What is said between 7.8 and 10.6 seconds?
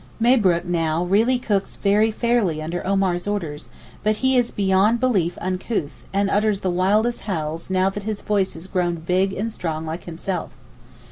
that his voice is grown big and strong like himself.